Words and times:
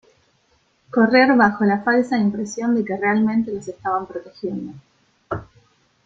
Correr 0.89 1.37
bajo 1.37 1.63
la 1.63 1.83
falsa 1.83 2.17
impresión 2.17 2.73
de 2.73 2.83
que 2.83 2.97
realmente 2.97 3.51
los 3.53 3.67
estaban 3.67 4.07
protegiendo. 4.07 4.73